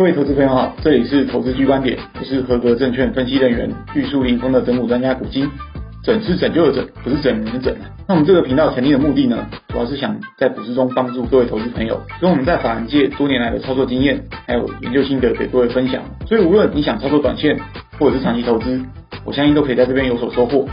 [0.00, 5.50] 各位投资朋友好，这里是投资 G 观点，我是合格证券分析人员玉树临风的整股专家古今。
[6.02, 7.76] 整是拯救的拯，不是整人的整。
[8.08, 16.02] 那我们这个频道成立的目的呢，主要是想在股市中帮助各位投资朋友，用我们在法人界多年来的操作经验，还有研究心得给各位分享。
[16.26, 17.60] 所以无论你想操作短线，
[17.98, 18.82] 或者是长期投资，
[19.26, 20.66] 我相信都可以在这边有所收获。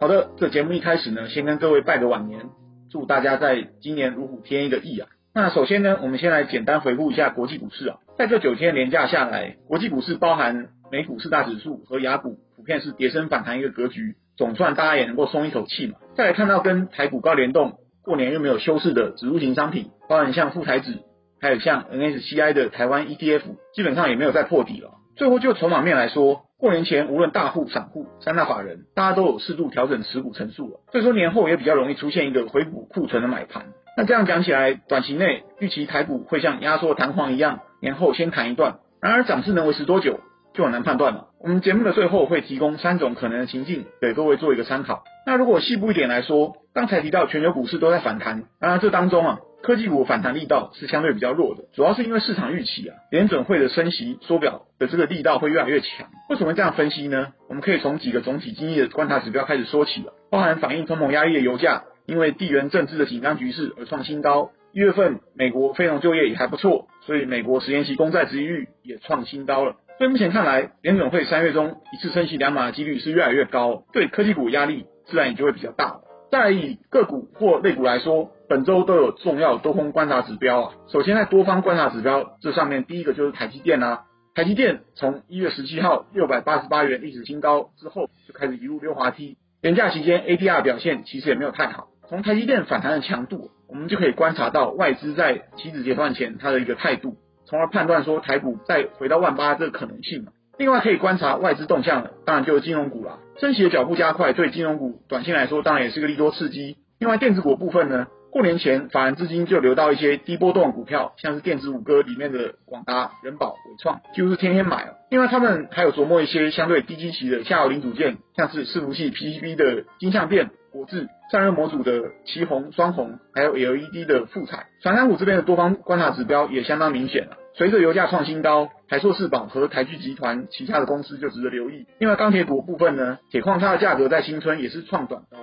[0.00, 2.46] 好的，这节目一开始呢，先跟各位拜个晚年，
[2.90, 5.06] 祝大家在今年如虎添翼的翼啊。
[5.32, 15.98] 那首先呢，我们先来简单回顾一下国际股市啊，在这九天连假下来，国际股市包含美股四大指数和亚股，普遍是跌升反弹一个格局，总算大家也能够松一口气嘛。
[16.16, 20.98] 再来看到跟台股高联动，过年又没有休市的指数型商品，包含像富台指，
[21.40, 23.42] 还有像 N S C I 的台湾 ETF，
[23.72, 24.94] 基本上也没有再破底了。
[25.14, 33.66] 最后就筹码面来说，过年前无论大户、散户、三大法人，大家都有适度调整持股成数了，所以说年后也比较容易出现一个回补库存的买盘。
[33.96, 38.78] 那这样讲起来，短期内预期台股会像压缩弹簧一样，年后先弹一段。
[39.02, 40.20] 然而涨势能维持多久，
[40.54, 41.26] 就很难判断了。
[41.40, 45.04] 我们节目的最后会提供三种可能的情境，给各位做一个参考。
[45.26, 56.08] 那如果细部一点来说，刚才提到全球股市都在反弹，当然这当中啊，科技股反弹力道是相对比较弱的，主要是因为市场预期啊，联准会的升息缩表的这个力道会越来越强。
[56.28, 57.28] 为什么这样分析呢？
[57.48, 61.84] 我们可以从几个总体经济的观察指标开始说起了，包含反映通膨压力的油价。
[62.10, 64.50] 因为地缘政治的紧张局势而创新高。
[64.72, 69.76] 一月份美国非农就业也还不错，所以美国十年期公债殖利率也创新高了。
[69.98, 76.00] 所以目前看来，联准会三月中一次升息两码的几率是越来越高，对科技股压力自然也就会比较大。
[76.32, 80.74] 再以个股或类股来说，本周都有重要多空观察指标啊。
[80.88, 84.02] 首先在多方观察指标这上面，第一个就是台积电、啊。
[84.34, 89.36] 台积电从一月十七号六百八十八元历史新高之后，就开始一路溜滑梯。
[89.60, 91.88] 连假期间 ADR 表现其实也没有太好。
[92.10, 97.14] 从台积电反弹的强度，我们就可以观察到外资在期指结算前它的一个态度，
[97.46, 100.26] 从而判断说台股再回到万八这个可能性。
[100.58, 103.20] 另外可以观察外资动向的，当然就是金融股啦。
[103.38, 106.78] 升息的脚步加快，对金融股短线来说当然也是个利多刺激。
[106.98, 114.94] 另外电子股部分呢，过年前法人资金就流到一些低波动的股票，像是电子五哥里面的广达、人保、伟创，几乎是天天买。
[115.10, 120.50] 另外他们还有琢磨一些相对低基期的下游零组件，像是伺服器 PCB 的金相电。
[120.72, 127.38] 国智散热模组的奇鋐、双鸿，还有 LED 的富彩，传产股这边的多方观察指标也相当明显了。
[127.54, 131.86] 随着油价创新高，台硕四宝和台聚集团旗下的公司就值得留意。
[131.98, 135.38] 另外钢铁股部分呢，铁矿它的价格在新春也是创短高，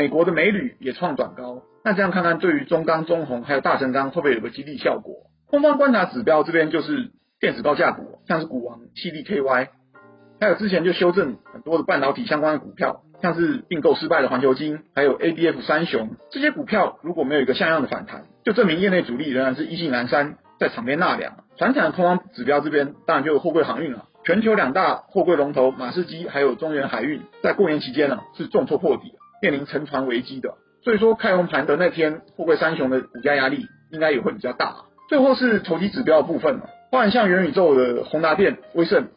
[0.00, 1.60] 美国的美铝也创短高。
[1.84, 5.26] 那这样看看，对于中钢、中红还有大成钢会不会有个激励效果？
[5.46, 9.68] 空方观察指标这边就是电子高价股，像是股王、T D K Y，
[10.40, 13.02] 还有之前就修正很多的半导体相关的股票。
[13.20, 21.44] 像是并购失败的环球晶，还有 ABF 三雄这些股票，如果没有一个像样的反弹，就证明业内主力仍然是意兴阑珊，在场边纳凉。
[21.58, 24.06] 传产的空方指标这边，当然就有货柜航运了。
[24.24, 30.54] 全球两大货柜龙头马士基还有中远海运，在过年期间呢是重挫破底，面临沉船危机的。
[30.82, 34.76] 所以说开红盘的那天，富贵三雄的股价压力应该也会比较大。
[35.08, 39.08] 最后是投机指标的部分，包含像元宇宙的宏达电、威盛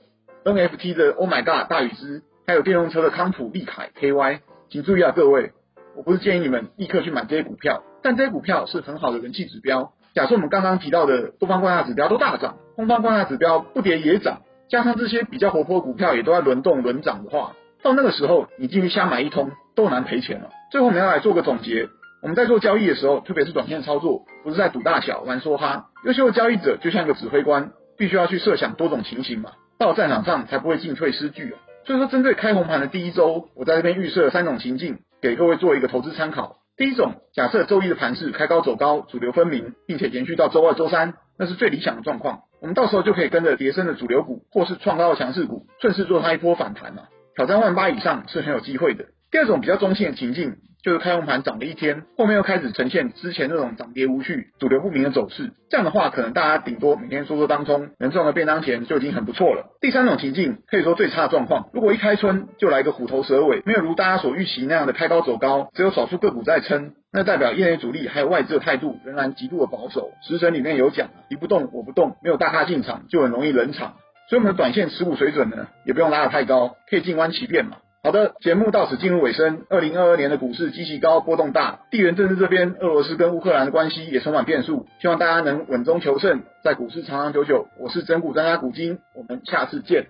[0.44, 2.24] ，NFT 的 Oh My God 大宇资。
[2.46, 4.40] 还有电动车的康普、利凯、KY，
[4.70, 5.54] 请注意啊，各位，
[5.96, 9.94] 我不是建议你们立刻去买这些股票，但这些股票是很好的人气指标。
[10.14, 20.50] 假设我们刚刚提到的多方观察指标都大涨，空方观察指标不跌也涨，加上这些比较活泼的股票也都在轮动轮涨的话，到那个时候你进去瞎买一通都难赔钱了。
[20.72, 21.90] 最后我们要来做个总结，
[22.22, 25.88] 我们在做交易的时候，特别是短线操作，不是在赌大小、玩梭哈。
[26.06, 31.60] 优秀的交易者就像一个指挥官，必须要去设想多种情形嘛，到战场上才不会进退失据啊。
[31.86, 36.58] 所以说，针对开红盘的第一周，我在这边预设三种情境，给各位做一个投资参考。
[36.78, 42.40] 第一种，假设周一的盘势开高走高，主流分明，并且延续到周二、周三，那是最理想的状况。
[42.62, 47.04] 我们到时候就可以跟着跌深的主流股，或是创高的强势股，顺势做它一波反弹嘛，
[47.36, 49.06] 挑战万八以上是很有机会的。
[49.32, 50.56] 第二种比较中性的情境。
[50.84, 55.54] 就是开红盘涨了一天，后面又开始呈现之前那种涨跌无序、主流不明的走势。
[55.70, 59.78] 这样的话，可能大家顶多每天说说当中，能赚个便当钱就已经很不错了。
[59.80, 70.12] 第三种情境，可以说最差的状况，如果一开春就来个虎头蛇尾，没有如大家所预期那样的开高走高，只有少数个股在撑，那代表业内主力还有外资的态度仍然极度的保守。
[70.28, 73.94] 食神里面有讲，敌不动我不动，没有大咖进场就很容易冷场。
[74.28, 77.78] 所以我们的短线持股水准呢，也不用拉得太高，可以静观其变嘛。
[78.04, 79.62] 好的，节目到此进入尾声。
[79.70, 84.88] 二零二二年的股市极其高，波动大，地缘政治这边，俄罗斯跟乌克兰的关系也充满变数。
[85.00, 87.68] 希望大家能稳中求胜，在股市长长久久。
[87.80, 90.08] 我是整股专家古今，我们下次见。